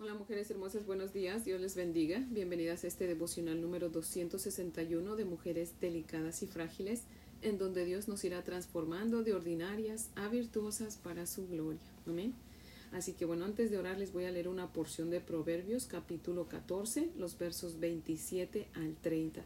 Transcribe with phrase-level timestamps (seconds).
[0.00, 2.24] Hola mujeres hermosas, buenos días, Dios les bendiga.
[2.30, 7.02] Bienvenidas a este devocional número 261 de mujeres delicadas y frágiles,
[7.42, 11.80] en donde Dios nos irá transformando de ordinarias a virtuosas para su gloria.
[12.06, 12.32] Amén.
[12.92, 16.46] Así que bueno, antes de orar les voy a leer una porción de Proverbios capítulo
[16.46, 19.42] 14, los versos 27 al 30.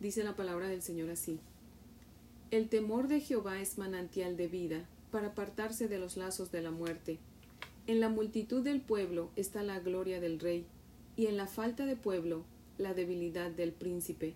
[0.00, 1.40] Dice la palabra del Señor así.
[2.50, 6.72] El temor de Jehová es manantial de vida, para apartarse de los lazos de la
[6.72, 7.20] muerte
[7.86, 10.64] en la multitud del pueblo está la gloria del rey,
[11.16, 12.44] y en la falta de pueblo
[12.78, 14.34] la debilidad del príncipe.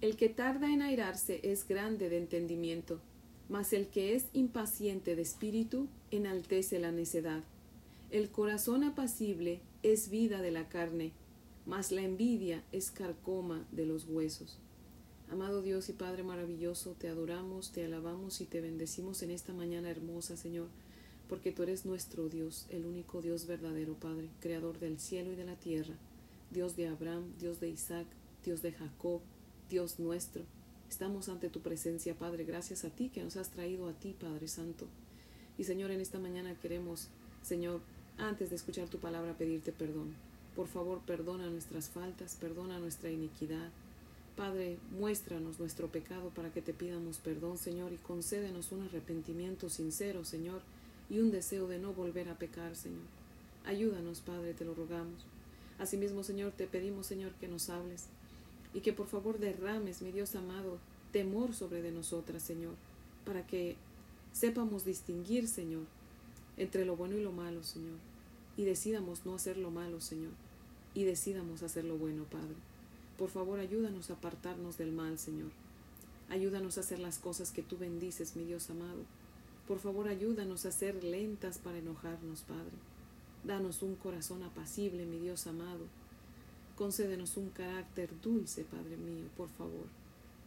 [0.00, 3.00] El que tarda en airarse es grande de entendimiento,
[3.48, 7.44] mas el que es impaciente de espíritu enaltece la necedad.
[8.10, 11.12] El corazón apacible es vida de la carne,
[11.64, 14.58] mas la envidia es carcoma de los huesos.
[15.30, 19.88] Amado Dios y Padre maravilloso, te adoramos, te alabamos y te bendecimos en esta mañana
[19.88, 20.66] hermosa, Señor
[21.32, 25.46] porque tú eres nuestro Dios, el único Dios verdadero, Padre, creador del cielo y de
[25.46, 25.94] la tierra,
[26.50, 28.06] Dios de Abraham, Dios de Isaac,
[28.44, 29.22] Dios de Jacob,
[29.70, 30.42] Dios nuestro.
[30.90, 34.46] Estamos ante tu presencia, Padre, gracias a ti que nos has traído a ti, Padre
[34.46, 34.84] Santo.
[35.56, 37.08] Y Señor, en esta mañana queremos,
[37.42, 37.80] Señor,
[38.18, 40.14] antes de escuchar tu palabra, pedirte perdón.
[40.54, 43.70] Por favor, perdona nuestras faltas, perdona nuestra iniquidad.
[44.36, 50.26] Padre, muéstranos nuestro pecado para que te pidamos perdón, Señor, y concédenos un arrepentimiento sincero,
[50.26, 50.60] Señor,
[51.12, 53.04] y un deseo de no volver a pecar, Señor.
[53.66, 55.26] Ayúdanos, Padre, te lo rogamos.
[55.78, 58.06] Asimismo, Señor, te pedimos, Señor, que nos hables
[58.72, 60.78] y que por favor derrames, mi Dios amado,
[61.12, 62.76] temor sobre de nosotras, Señor,
[63.26, 63.76] para que
[64.32, 65.82] sepamos distinguir, Señor,
[66.56, 67.98] entre lo bueno y lo malo, Señor,
[68.56, 70.32] y decidamos no hacer lo malo, Señor,
[70.94, 72.56] y decidamos hacer lo bueno, Padre.
[73.18, 75.50] Por favor, ayúdanos a apartarnos del mal, Señor.
[76.30, 79.04] Ayúdanos a hacer las cosas que tú bendices, mi Dios amado
[79.66, 82.72] por favor, ayúdanos a ser lentas para enojarnos, Padre.
[83.44, 85.86] Danos un corazón apacible, mi Dios amado.
[86.76, 89.86] Concédenos un carácter dulce, Padre mío, por favor.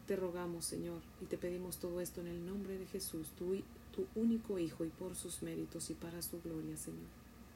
[0.07, 3.57] Te rogamos, Señor, y te pedimos todo esto en el nombre de Jesús, tu,
[4.15, 7.07] único Hijo, y por sus méritos y para su gloria, Señor.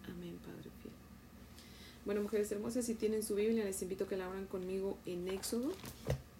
[0.05, 0.93] Amén, Padre fiel.
[2.05, 5.27] Bueno, mujeres hermosas, si tienen su Biblia, les invito a que la abran conmigo en
[5.27, 5.73] Éxodo,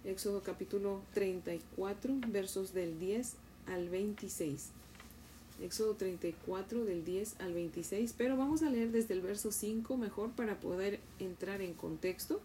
[0.06, 3.36] Éxodo capítulo 34, versos del 10
[3.68, 4.72] al 26.
[5.62, 10.32] Éxodo 34 del 10 al 26, pero vamos a leer desde el verso 5 mejor
[10.32, 12.40] para poder entrar en contexto.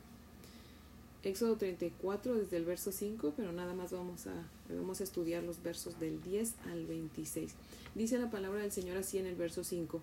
[1.23, 4.35] Éxodo 34 desde el verso 5, pero nada más vamos a,
[4.69, 7.53] vamos a estudiar los versos del 10 al 26.
[7.95, 10.01] Dice la palabra del Señor así en el verso 5.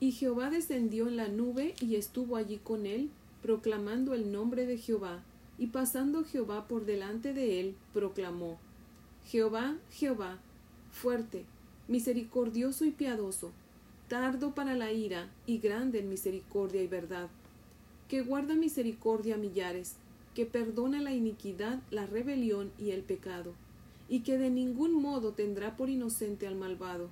[0.00, 3.10] Y Jehová descendió en la nube y estuvo allí con él,
[3.40, 5.22] proclamando el nombre de Jehová,
[5.58, 8.58] y pasando Jehová por delante de él, proclamó,
[9.24, 10.38] Jehová, Jehová,
[10.92, 11.44] fuerte,
[11.88, 13.52] misericordioso y piadoso,
[14.08, 17.28] tardo para la ira y grande en misericordia y verdad,
[18.08, 19.94] que guarda misericordia a millares,
[20.34, 23.52] que perdona la iniquidad, la rebelión y el pecado,
[24.08, 27.08] y que de ningún modo tendrá por inocente al malvado,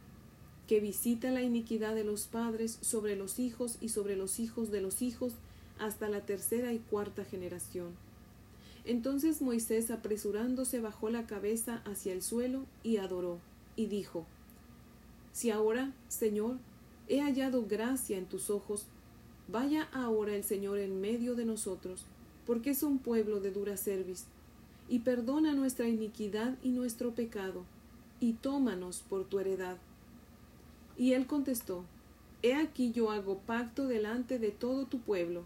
[0.69, 4.81] que visita la iniquidad de los padres sobre los hijos y sobre los hijos de
[4.81, 5.35] los hijos
[5.79, 7.93] hasta la tercera y cuarta generación.
[8.85, 13.39] Entonces Moisés apresurándose bajó la cabeza hacia el suelo y adoró,
[13.77, 14.27] y dijo
[15.35, 16.59] si ahora, Señor,
[17.09, 18.87] he hallado gracia en tus ojos,
[19.49, 22.07] vaya ahora el Señor en medio de nosotros,
[22.47, 24.27] porque es un pueblo de dura cerviz,
[24.89, 27.65] y perdona nuestra iniquidad y nuestro pecado,
[28.21, 29.77] y tómanos por tu heredad.
[30.97, 31.85] Y él contestó,
[32.43, 35.43] He aquí yo hago pacto delante de todo tu pueblo,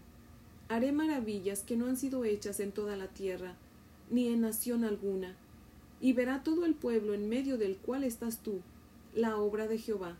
[0.67, 3.55] haré maravillas que no han sido hechas en toda la tierra,
[4.11, 5.35] ni en nación alguna,
[5.99, 8.61] y verá todo el pueblo en medio del cual estás tú,
[9.13, 10.17] la obra de Jehová,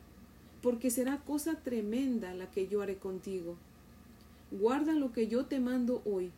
[0.61, 3.55] porque será cosa tremenda la que yo haré contigo.
[4.51, 6.31] Guarda lo que yo te mando hoy.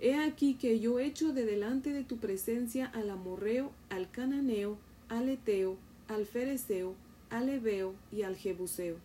[0.00, 4.76] He aquí que yo echo de delante de tu presencia al amorreo, al cananeo,
[5.08, 5.76] al eteo,
[6.08, 6.94] al fereceo,
[7.30, 8.96] al ebeo y al jebuseo.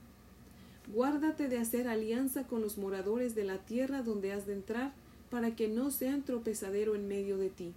[0.93, 4.93] Guárdate de hacer alianza con los moradores de la tierra donde has de entrar,
[5.29, 7.71] para que no sean tropezadero en medio de ti.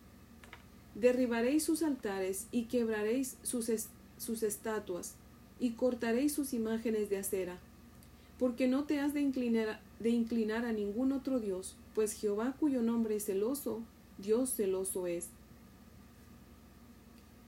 [0.94, 3.68] Derribaréis sus altares y quebraréis sus
[4.22, 5.14] sus estatuas,
[5.60, 7.58] y cortaréis sus imágenes de acera,
[8.38, 12.82] porque no te has de inclinar, de inclinar a ningún otro Dios, pues Jehová cuyo
[12.82, 13.82] nombre es celoso,
[14.18, 15.28] Dios celoso es.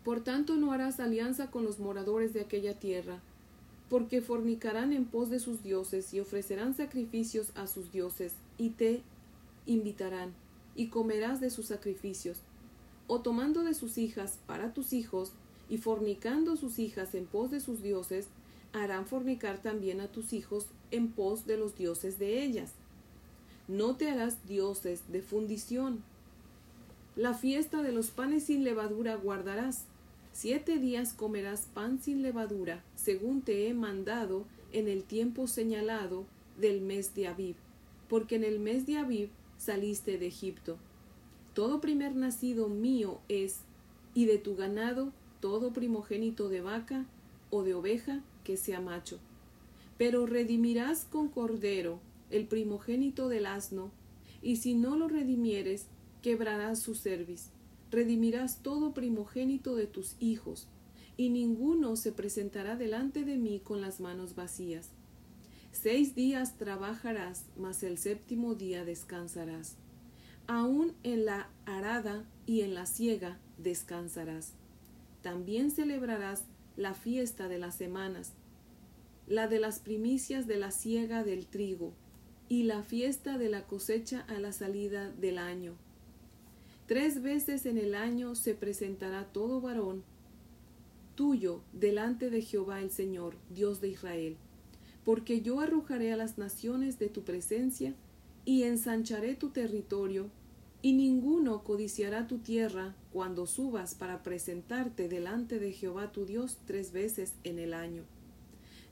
[0.04, 3.20] Por tanto no harás alianza con los moradores de aquella tierra,
[3.88, 9.02] porque fornicarán en pos de sus dioses y ofrecerán sacrificios a sus dioses, y te
[9.66, 10.32] invitarán,
[10.76, 12.38] y comerás de sus sacrificios,
[13.06, 15.32] o tomando de sus hijas para tus hijos,
[15.74, 18.28] y fornicando sus hijas en pos de sus dioses,
[18.72, 22.70] harán fornicar también a tus hijos en pos de los dioses de ellas.
[23.66, 26.04] No te harás dioses de fundición.
[27.16, 29.86] La fiesta de los panes sin levadura guardarás.
[30.32, 36.24] Siete días comerás pan sin levadura, según te he mandado en el tiempo señalado
[36.56, 37.56] del mes de Abib,
[38.08, 40.78] porque en el mes de Abib saliste de Egipto.
[41.52, 43.62] Todo primer nacido mío es,
[44.14, 45.12] y de tu ganado
[45.44, 47.04] todo primogénito de vaca
[47.50, 49.18] o de oveja que sea macho.
[49.98, 52.00] Pero redimirás con cordero
[52.30, 53.90] el primogénito del asno,
[54.40, 55.84] y si no lo redimieres,
[56.22, 57.50] quebrarás su cerviz.
[57.90, 60.66] Redimirás todo primogénito de tus hijos,
[61.18, 64.92] y ninguno se presentará delante de mí con las manos vacías.
[65.72, 69.76] Seis días trabajarás, mas el séptimo día descansarás.
[70.46, 74.54] Aún en la arada y en la siega descansarás.
[75.24, 76.44] También celebrarás
[76.76, 78.34] la fiesta de las semanas,
[79.26, 81.94] la de las primicias de la siega del trigo,
[82.50, 85.76] y la fiesta de la cosecha a la salida del año.
[86.86, 90.04] Tres veces en el año se presentará todo varón
[91.14, 94.36] tuyo delante de Jehová el Señor, Dios de Israel,
[95.06, 97.94] porque yo arrojaré a las naciones de tu presencia
[98.44, 100.28] y ensancharé tu territorio,
[100.84, 106.92] y ninguno codiciará tu tierra cuando subas para presentarte delante de Jehová tu Dios tres
[106.92, 108.02] veces en el año.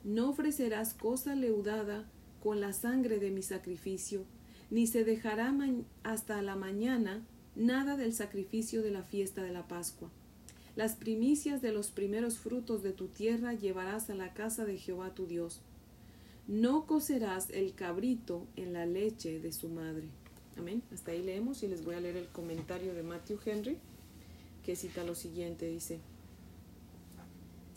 [0.03, 2.09] No ofrecerás cosa leudada
[2.41, 4.25] con la sangre de mi sacrificio,
[4.71, 5.53] ni se dejará
[6.01, 7.23] hasta la mañana
[7.55, 10.09] nada del sacrificio de la fiesta de la Pascua.
[10.75, 15.13] Las primicias de los primeros frutos de tu tierra llevarás a la casa de Jehová
[15.13, 15.61] tu Dios.
[16.47, 20.09] No cocerás el cabrito en la leche de su madre.
[20.57, 20.83] Amén.
[20.93, 23.77] Hasta ahí leemos y les voy a leer el comentario de Matthew Henry,
[24.63, 25.99] que cita lo siguiente, dice.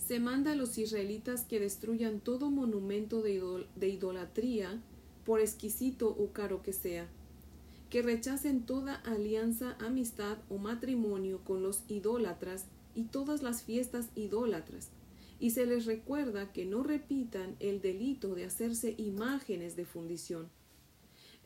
[0.06, 3.42] Se manda a los israelitas que destruyan todo monumento de,
[3.80, 4.80] idolatría,
[5.24, 7.08] por exquisito o caro que sea,
[7.90, 14.90] que rechacen toda alianza, amistad o matrimonio con los idólatras y todas las fiestas idólatras,
[15.40, 20.48] y se les recuerda que no repitan el delito de hacerse imágenes de fundición.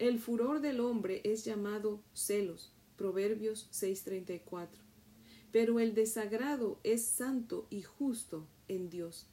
[0.00, 4.80] El furor del hombre es llamado celos, Proverbios 6:34,
[5.52, 9.26] pero el desagrado es santo y justo en Dios.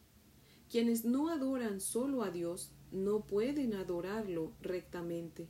[0.69, 5.48] Quienes no adoran solo a Dios no pueden adorarlo rectamente.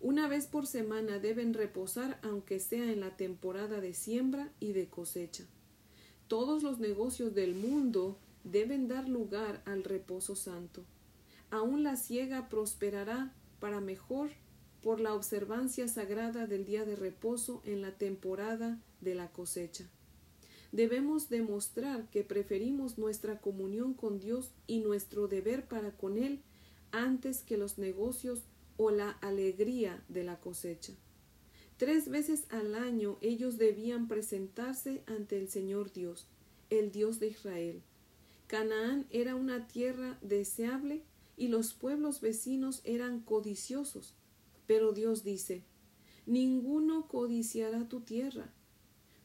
[0.00, 4.88] Una vez por semana deben reposar aunque sea en la temporada de siembra y de
[4.88, 5.44] cosecha.
[6.26, 10.86] Todos los negocios del mundo deben dar lugar al reposo santo.
[11.50, 14.30] Aún la ciega prosperará para mejor
[14.82, 19.88] por la observancia sagrada del día de reposo en la temporada de la cosecha.
[20.72, 26.42] Debemos demostrar que preferimos nuestra comunión con Dios y nuestro deber para con Él
[26.90, 28.42] antes que los negocios
[28.78, 30.94] o la alegría de la cosecha.
[31.76, 36.26] Tres veces al año ellos debían presentarse ante el Señor Dios,
[36.68, 37.82] el Dios de Israel.
[38.48, 41.04] Canaán era una tierra deseable
[41.36, 44.14] y los pueblos vecinos eran codiciosos.
[44.66, 45.64] Pero Dios dice,
[46.26, 48.52] ninguno codiciará tu tierra.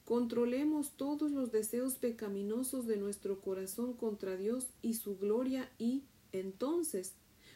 [0.05, 7.13] Controlemos todos los deseos pecaminosos de nuestro corazón contra Dios y su gloria y, entonces,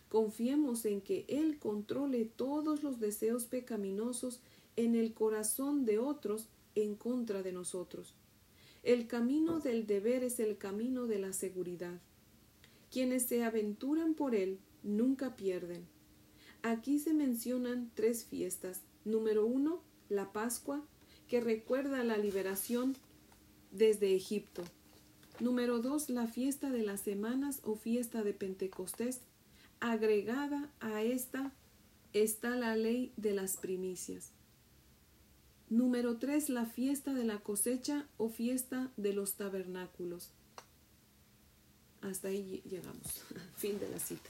[0.09, 4.41] confiemos en que Él controle todos los deseos pecaminosos
[4.75, 8.15] en el corazón de otros en contra de nosotros.
[8.83, 12.01] El camino del deber es el camino de la seguridad.
[12.91, 15.87] Quienes se aventuran por él nunca pierden.
[16.61, 18.81] Aquí se mencionan tres fiestas.
[19.05, 20.85] Número uno, la Pascua,
[21.27, 22.95] que recuerda la liberación
[23.71, 24.63] desde Egipto.
[25.39, 29.21] Número dos, la fiesta de las semanas o fiesta de Pentecostés.
[29.79, 31.51] Agregada a esta
[32.13, 34.33] está la ley de las primicias.
[35.71, 36.49] Número 3.
[36.49, 40.29] La fiesta de la cosecha o fiesta de los tabernáculos.
[42.01, 43.23] Hasta ahí llegamos.
[43.57, 44.29] fin de la cita.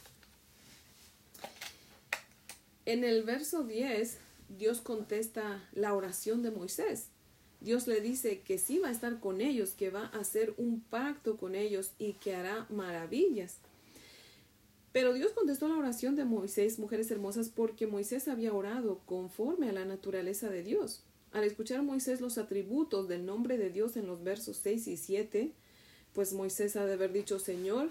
[2.86, 4.18] En el verso 10,
[4.58, 7.08] Dios contesta la oración de Moisés.
[7.62, 10.82] Dios le dice que sí va a estar con ellos, que va a hacer un
[10.82, 13.58] pacto con ellos y que hará maravillas.
[14.92, 19.74] Pero Dios contestó la oración de Moisés, mujeres hermosas, porque Moisés había orado conforme a
[19.74, 21.04] la naturaleza de Dios.
[21.32, 25.54] Al escuchar Moisés los atributos del nombre de Dios en los versos 6 y 7,
[26.14, 27.90] pues Moisés ha de haber dicho, Señor,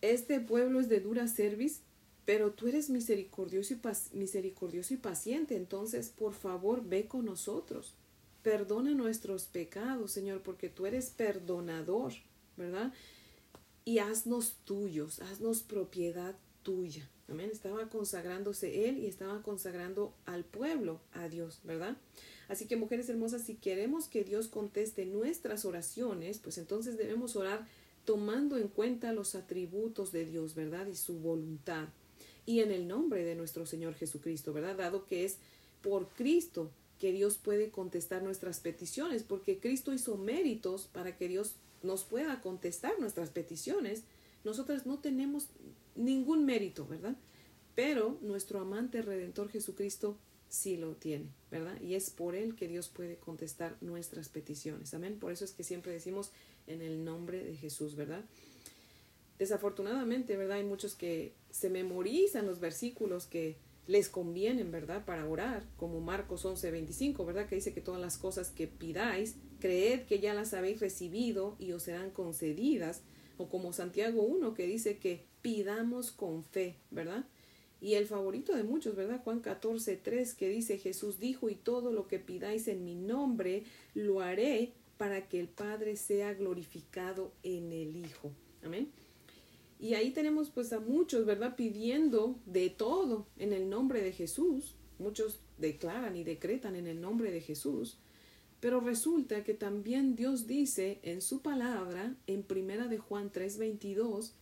[0.00, 1.80] este pueblo es de dura cerviz,
[2.24, 7.94] pero tú eres misericordioso y, misericordioso y paciente, entonces por favor ve con nosotros.
[8.42, 12.12] Perdona nuestros pecados, Señor, porque tú eres perdonador,
[12.56, 12.92] ¿verdad?
[13.84, 17.08] Y haznos tuyos, haznos propiedad tuya.
[17.28, 17.50] Amén.
[17.52, 21.96] Estaba consagrándose él y estaba consagrando al pueblo a Dios, ¿verdad?
[22.48, 27.66] Así que mujeres hermosas, si queremos que Dios conteste nuestras oraciones, pues entonces debemos orar
[28.04, 30.86] tomando en cuenta los atributos de Dios, ¿verdad?
[30.86, 31.88] Y su voluntad.
[32.46, 34.76] Y en el nombre de nuestro Señor Jesucristo, ¿verdad?
[34.76, 35.36] Dado que es
[35.82, 41.54] por Cristo que Dios puede contestar nuestras peticiones, porque Cristo hizo méritos para que Dios
[41.82, 44.04] nos pueda contestar nuestras peticiones.
[44.42, 45.48] Nosotras no tenemos
[45.94, 47.14] ningún mérito, ¿verdad?
[47.78, 50.18] Pero nuestro amante redentor Jesucristo
[50.48, 51.80] sí lo tiene, ¿verdad?
[51.80, 54.94] Y es por Él que Dios puede contestar nuestras peticiones.
[54.94, 55.20] Amén.
[55.20, 56.32] Por eso es que siempre decimos
[56.66, 58.24] en el nombre de Jesús, ¿verdad?
[59.38, 60.56] Desafortunadamente, ¿verdad?
[60.56, 65.04] Hay muchos que se memorizan los versículos que les convienen, ¿verdad?
[65.04, 67.46] Para orar, como Marcos 11, 25, ¿verdad?
[67.46, 71.70] Que dice que todas las cosas que pidáis, creed que ya las habéis recibido y
[71.70, 73.02] os serán concedidas.
[73.36, 77.24] O como Santiago 1, que dice que pidamos con fe, ¿verdad?
[77.80, 79.22] Y el favorito de muchos, ¿verdad?
[79.22, 83.62] Juan 14, 3, que dice, Jesús dijo, y todo lo que pidáis en mi nombre,
[83.94, 88.32] lo haré para que el Padre sea glorificado en el Hijo.
[88.64, 88.90] Amén.
[89.80, 91.54] Y ahí tenemos pues a muchos, ¿verdad?
[91.54, 94.74] Pidiendo de todo en el nombre de Jesús.
[94.98, 97.96] Muchos declaran y decretan en el nombre de Jesús.
[98.60, 104.32] Pero resulta que también Dios dice en su palabra, en primera de Juan 3:22,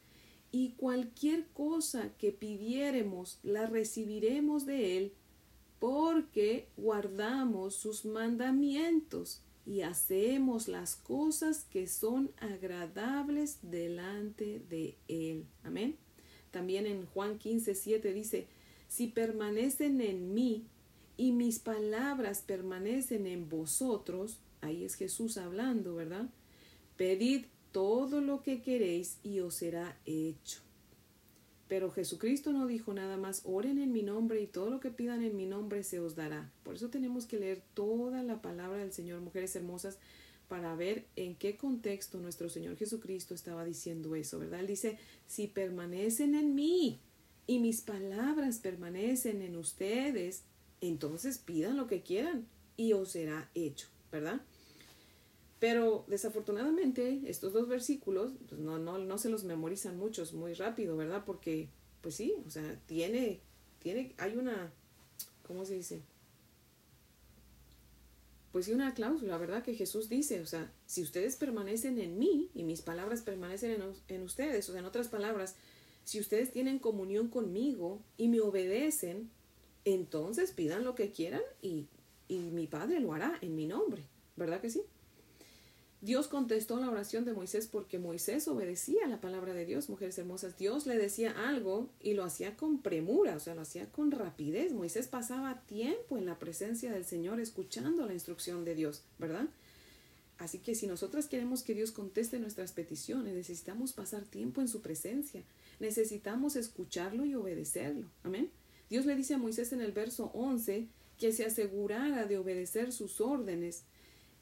[0.57, 5.13] y cualquier cosa que pidiéremos la recibiremos de Él,
[5.79, 15.45] porque guardamos sus mandamientos y hacemos las cosas que son agradables delante de Él.
[15.63, 15.97] Amén.
[16.53, 18.47] También en Juan 15, 7 dice,
[18.89, 20.65] si permanecen en mí
[21.19, 26.31] y mis palabras permanecen en vosotros, ahí es Jesús hablando, ¿verdad?
[26.97, 27.45] Pedid
[27.76, 30.61] todo lo que queréis y os será hecho.
[31.68, 35.23] Pero Jesucristo no dijo nada más, oren en mi nombre y todo lo que pidan
[35.23, 36.50] en mi nombre se os dará.
[36.62, 39.99] Por eso tenemos que leer toda la palabra del Señor, mujeres hermosas,
[40.49, 44.61] para ver en qué contexto nuestro Señor Jesucristo estaba diciendo eso, ¿verdad?
[44.61, 46.99] Él dice, si permanecen en mí
[47.47, 50.45] y mis palabras permanecen en ustedes,
[50.80, 52.47] entonces pidan lo que quieran
[52.78, 54.40] y os será hecho, ¿verdad?
[55.59, 60.97] Pero desafortunadamente estos dos versículos pues no, no, no se los memorizan muchos muy rápido,
[60.97, 61.25] ¿verdad?
[61.25, 61.69] Porque,
[62.03, 63.41] pues sí, o sea, tiene,
[63.79, 64.73] tiene, hay una,
[65.47, 66.03] ¿cómo se dice?
[68.53, 69.63] Pues sí, una cláusula, ¿verdad?
[69.63, 73.83] Que Jesús dice, o sea, si ustedes permanecen en mí y mis palabras permanecen en,
[74.09, 75.57] en ustedes, o sea, en otras palabras,
[76.05, 79.31] si ustedes tienen comunión conmigo y me obedecen,
[79.85, 81.87] entonces pidan lo que quieran y,
[82.29, 84.05] y mi Padre lo hará en mi nombre,
[84.37, 84.83] ¿verdad que sí?
[86.07, 90.57] Dios contestó la oración de Moisés porque Moisés obedecía la palabra de Dios, mujeres hermosas.
[90.57, 94.73] Dios le decía algo y lo hacía con premura, o sea, lo hacía con rapidez.
[94.73, 99.49] Moisés pasaba tiempo en la presencia del Señor escuchando la instrucción de Dios, ¿verdad?
[100.39, 104.83] Así que si nosotras queremos que Dios conteste nuestras peticiones, necesitamos pasar tiempo en su
[104.83, 105.43] presencia,
[105.81, 108.07] necesitamos escucharlo y obedecerlo.
[108.23, 108.53] Amén.
[108.89, 110.87] Dios le dice a Moisés en el verso 11
[111.19, 113.83] que se asegurara de obedecer sus órdenes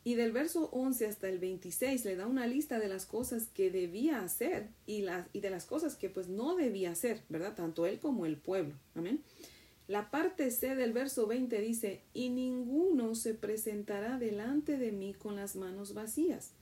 [0.04, 3.70] y del verso 11 hasta el 26 le da una lista de las cosas que
[3.70, 7.54] debía hacer y, las, y de las cosas que pues no debía hacer, ¿verdad?
[7.54, 8.74] Tanto él como el pueblo.
[8.94, 9.22] Amén.
[9.88, 15.36] La parte C del verso 20 dice, y ninguno se presentará delante de mí con
[15.36, 16.52] las manos vacías.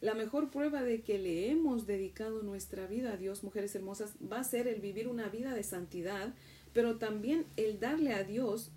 [0.00, 4.40] La mejor prueba de que le hemos dedicado nuestra vida a Dios, mujeres hermosas, va
[4.40, 6.34] a ser el vivir una vida de santidad,
[6.72, 8.70] pero también el darle a Dios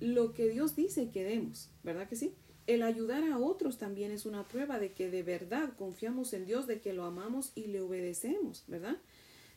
[0.00, 2.34] lo que Dios dice que demos, ¿verdad que sí?
[2.66, 6.66] El ayudar a otros también es una prueba de que de verdad confiamos en Dios,
[6.66, 8.96] de que lo amamos y le obedecemos, ¿verdad?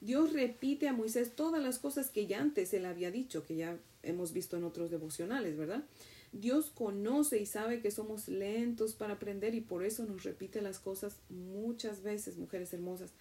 [0.02, 3.78] Dios repite a Moisés todas las cosas que ya antes él había dicho, que ya
[4.04, 5.84] hemos visto en otros devocionales, ¿verdad?
[6.32, 10.80] Dios conoce y sabe que somos lentos para aprender y por eso nos repite las
[10.80, 13.14] cosas muchas veces, mujeres hermosas.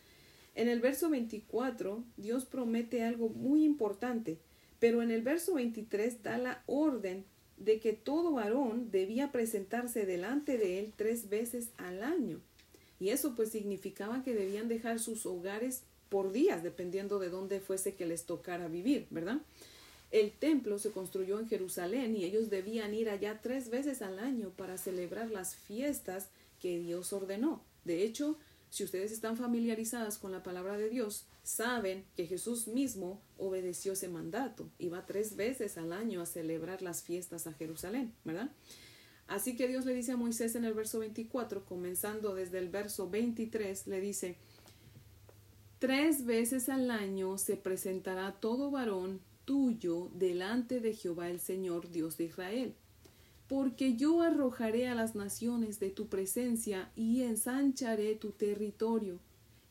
[0.55, 4.39] En el verso 24, Dios promete algo muy importante,
[4.79, 7.25] pero en el verso 23 da la orden
[7.57, 12.41] de que todo varón debía presentarse delante de él tres veces al año.
[13.01, 17.95] Y eso pues significaba que debían dejar sus hogares por días, dependiendo de dónde fuese
[17.95, 19.39] que les tocara vivir, ¿verdad?
[20.11, 24.51] El templo se construyó en Jerusalén y ellos debían ir allá tres veces al año
[24.57, 26.29] para celebrar las fiestas
[26.61, 27.63] que Dios ordenó.
[27.85, 28.39] De hecho,
[28.71, 34.09] si ustedes están familiarizadas con la palabra de Dios, saben que Jesús mismo obedeció ese
[34.09, 34.69] mandato.
[34.79, 38.51] Iba tres veces al año a celebrar las fiestas a Jerusalén, ¿verdad?
[39.29, 43.09] Así que Dios le dice a Moisés en el verso 24, comenzando desde el verso
[43.09, 44.37] 23, le dice,
[45.79, 52.17] Tres veces al año se presentará todo varón tuyo delante de Jehová el Señor, Dios
[52.17, 52.75] de Israel.
[53.49, 59.21] Porque yo arrojaré a las naciones de tu presencia y ensancharé tu territorio,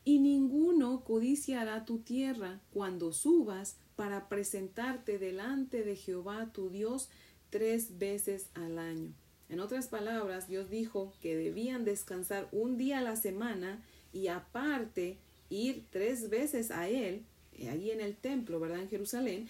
[0.04, 7.08] y ninguno codiciará tu tierra cuando subas para presentarte delante de Jehová tu Dios
[7.50, 9.12] tres veces al año.
[9.48, 13.82] En otras palabras, Dios dijo que debían descansar un día a la semana
[14.12, 15.18] y aparte
[15.50, 17.24] ir tres veces a Él,
[17.58, 18.80] eh, allí en el templo, ¿verdad?
[18.80, 19.48] En Jerusalén.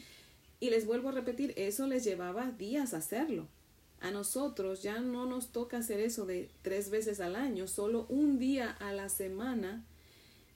[0.61, 3.49] Y les vuelvo a repetir, eso les llevaba días hacerlo.
[4.01, 8.39] A nosotros ya no nos toca hacer eso de tres veces al año, solo un
[8.39, 9.85] día a la semana.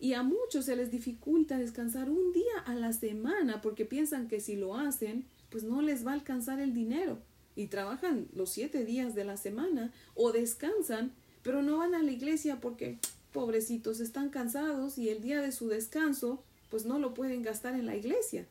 [0.00, 4.40] Y a muchos se les dificulta descansar un día a la semana porque piensan que
[4.40, 7.18] si lo hacen, pues no les va a alcanzar el dinero.
[7.56, 11.12] Y trabajan los siete días de la semana o descansan,
[11.42, 12.98] pero no van a la iglesia porque
[13.32, 17.86] pobrecitos están cansados y el día de su descanso pues no lo pueden gastar en
[17.86, 18.46] la iglesia.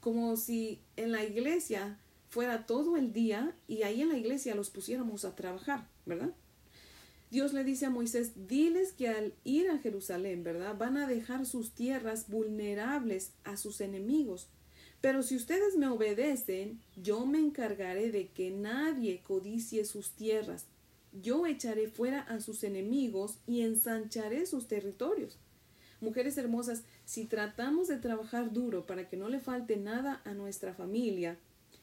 [0.00, 4.70] Como si en la iglesia fuera todo el día y ahí en la iglesia los
[4.70, 6.32] pusiéramos a trabajar, ¿verdad?
[7.32, 10.78] Dios le dice a Moisés, diles que al ir a Jerusalén, ¿verdad?
[10.78, 14.46] Van a dejar sus tierras vulnerables a sus enemigos.
[15.00, 20.66] Pero si ustedes me obedecen, yo me encargaré de que nadie codicie sus tierras
[21.12, 25.38] yo echaré fuera a sus enemigos y ensancharé sus territorios.
[26.00, 30.74] Mujeres hermosas, si tratamos de trabajar duro para que no le falte nada a nuestra
[30.74, 31.38] familia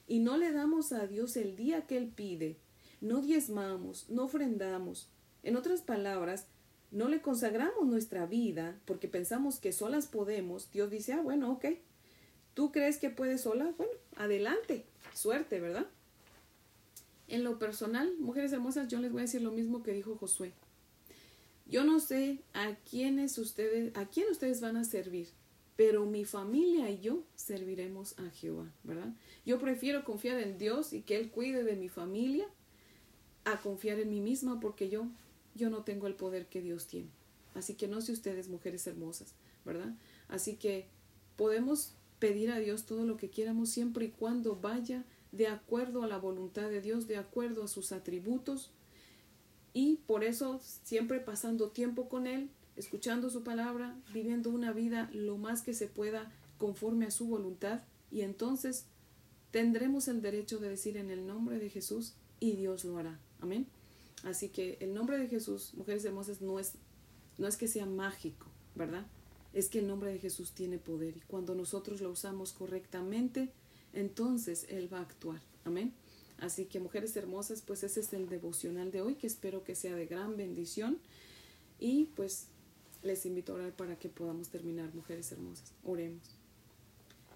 [0.07, 2.57] y no le damos a Dios el día que Él pide,
[3.01, 5.07] no diezmamos, no ofrendamos,
[5.43, 6.47] en otras palabras,
[6.91, 11.65] no le consagramos nuestra vida porque pensamos que solas podemos, Dios dice, ah, bueno, ok,
[12.53, 13.73] ¿tú crees que puedes sola?
[13.77, 15.87] Bueno, adelante, suerte, ¿verdad?
[17.27, 20.51] En lo personal, mujeres hermosas, yo les voy a decir lo mismo que dijo Josué.
[21.67, 25.27] Yo no sé a quiénes ustedes, a quién ustedes van a servir,
[25.75, 29.13] pero mi familia y yo serviremos a Jehová, ¿verdad?
[29.45, 32.47] Yo prefiero confiar en Dios y que Él cuide de mi familia
[33.45, 35.05] a confiar en mí misma porque yo,
[35.55, 37.09] yo no tengo el poder que Dios tiene.
[37.55, 39.33] Así que no sé ustedes, mujeres hermosas,
[39.65, 39.93] ¿verdad?
[40.27, 40.87] Así que
[41.35, 46.07] podemos pedir a Dios todo lo que quieramos siempre y cuando vaya de acuerdo a
[46.07, 48.71] la voluntad de Dios, de acuerdo a sus atributos,
[49.73, 55.37] y por eso siempre pasando tiempo con Él, escuchando su palabra, viviendo una vida lo
[55.37, 57.81] más que se pueda conforme a su voluntad,
[58.11, 58.85] y entonces
[59.51, 63.19] tendremos el derecho de decir en el nombre de Jesús, y Dios lo hará.
[63.41, 63.67] Amén.
[64.23, 66.73] Así que el nombre de Jesús, mujeres hermosas, no es,
[67.37, 69.05] no es que sea mágico, ¿verdad?
[69.53, 73.51] Es que el nombre de Jesús tiene poder y cuando nosotros lo usamos correctamente,
[73.93, 75.41] entonces Él va a actuar.
[75.63, 75.93] Amén.
[76.39, 79.95] Así que mujeres hermosas, pues ese es el devocional de hoy que espero que sea
[79.95, 80.97] de gran bendición.
[81.79, 82.47] Y pues
[83.03, 85.73] les invito a orar para que podamos terminar, mujeres hermosas.
[85.83, 86.35] Oremos.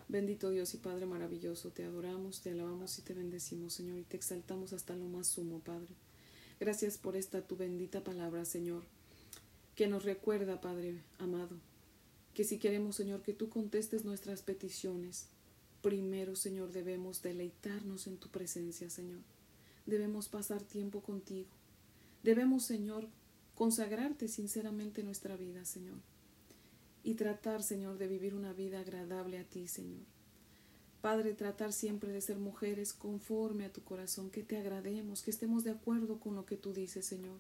[0.10, 4.18] Bendito Dios y Padre maravilloso, te adoramos, te alabamos y te bendecimos, Señor, y te
[4.18, 5.96] exaltamos hasta lo más sumo, Padre.
[6.60, 8.84] Gracias por esta tu bendita palabra, Señor,
[9.76, 11.58] que nos recuerda, Padre amado,
[12.34, 15.28] que si queremos, Señor, que tú contestes nuestras peticiones,
[15.84, 19.20] Primero, Señor, debemos deleitarnos en tu presencia, Señor.
[19.86, 21.50] Debemos pasar tiempo contigo.
[22.24, 23.10] Debemos, Señor,
[23.54, 25.98] consagrarte sinceramente nuestra vida, Señor.
[27.04, 30.06] Y tratar, Señor, de vivir una vida agradable a ti, Señor.
[31.04, 35.66] Padre, tratar siempre de ser mujeres conforme a tu corazón, que te agrademos, que estemos
[35.66, 37.40] de acuerdo con lo que tú dices, Señor.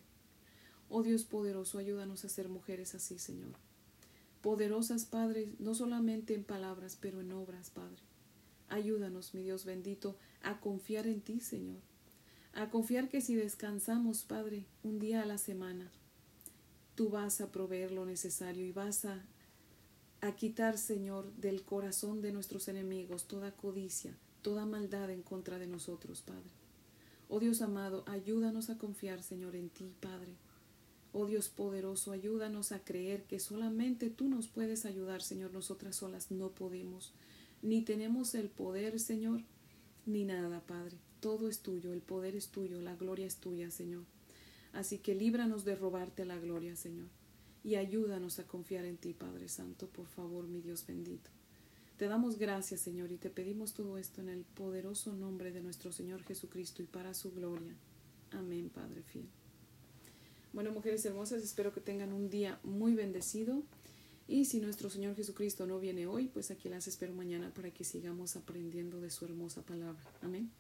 [0.90, 3.54] Oh Dios poderoso, ayúdanos a ser mujeres así, Señor.
[4.42, 8.02] Poderosas, Padre, no solamente en palabras, pero en obras, Padre.
[8.68, 11.80] Ayúdanos, mi Dios bendito, a confiar en ti, Señor.
[12.52, 15.90] A confiar que si descansamos, Padre, un día a la semana,
[16.96, 19.24] tú vas a proveer lo necesario y vas a,
[20.24, 25.68] a quitar, Señor, del corazón de nuestros enemigos toda codicia, toda maldad en contra de
[25.68, 26.52] nosotros, Padre.
[27.30, 30.34] Oh Dios amado, ayúdanos a confiar, Señor, en ti, Padre.
[31.12, 35.52] Oh Dios poderoso, ayúdanos a creer que solamente tú nos puedes ayudar, Señor.
[35.52, 37.14] Nosotras solas no podemos
[37.64, 39.42] ni tenemos el poder, Señor,
[40.06, 40.98] ni nada, Padre.
[41.22, 44.04] Todo es tuyo, el poder es tuyo, la gloria es tuya, Señor.
[44.74, 47.08] Así que líbranos de robarte la gloria, Señor,
[47.64, 51.30] y ayúdanos a confiar en ti, Padre Santo, por favor, mi Dios bendito.
[51.98, 55.92] Te damos gracias, Señor, y te pedimos todo esto en el poderoso nombre de nuestro
[55.92, 57.76] Señor Jesucristo y para su gloria.
[58.32, 59.28] Amén, Padre fiel.
[60.52, 63.64] Bueno, mujeres hermosas, espero que tengan un día muy bendecido.
[64.28, 67.84] Y si nuestro Señor Jesucristo no viene hoy, pues aquí las espero mañana para que
[67.84, 70.04] sigamos aprendiendo de su hermosa palabra.
[70.22, 70.52] Amén.